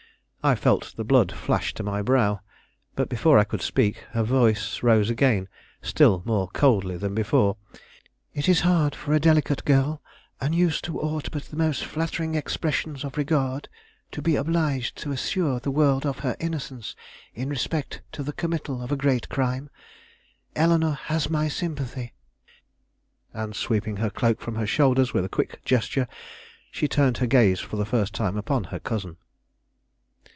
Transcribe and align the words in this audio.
I 0.43 0.55
felt 0.55 0.95
the 0.97 1.03
blood 1.03 1.31
flash 1.31 1.71
to 1.75 1.83
my 1.83 2.01
brow, 2.01 2.39
but 2.95 3.09
before 3.09 3.37
I 3.37 3.43
could 3.43 3.61
speak, 3.61 3.97
her 4.13 4.23
voice 4.23 4.81
rose 4.81 5.11
again 5.11 5.47
still 5.83 6.23
more 6.25 6.47
coldly 6.47 6.97
than 6.97 7.13
before. 7.13 7.57
"It 8.33 8.49
is 8.49 8.61
hard 8.61 8.95
for 8.95 9.13
a 9.13 9.19
delicate 9.19 9.63
girl, 9.65 10.01
unused 10.39 10.83
to 10.85 10.99
aught 10.99 11.29
but 11.31 11.43
the 11.43 11.55
most 11.55 11.85
flattering 11.85 12.33
expressions 12.33 13.03
of 13.03 13.17
regard, 13.17 13.69
to 14.13 14.21
be 14.23 14.35
obliged 14.35 14.95
to 15.03 15.11
assure 15.11 15.59
the 15.59 15.69
world 15.69 16.07
of 16.07 16.17
her 16.25 16.35
innocence 16.39 16.95
in 17.35 17.47
respect 17.47 18.01
to 18.11 18.23
the 18.23 18.33
committal 18.33 18.81
of 18.81 18.91
a 18.91 18.95
great 18.97 19.29
crime. 19.29 19.69
Eleanore 20.55 20.95
has 20.95 21.29
my 21.29 21.49
sympathy." 21.49 22.13
And 23.31 23.55
sweeping 23.55 23.97
her 23.97 24.09
cloak 24.09 24.41
from 24.41 24.55
her 24.55 24.65
shoulders 24.65 25.13
with 25.13 25.23
a 25.23 25.29
quick 25.29 25.63
gesture, 25.65 26.07
she 26.71 26.87
turned 26.87 27.17
her 27.19 27.27
gaze 27.27 27.59
for 27.59 27.75
the 27.77 27.85
first 27.85 28.15
time 28.15 28.37
upon 28.37 28.63
her 28.73 28.79
cousin. 28.79 29.17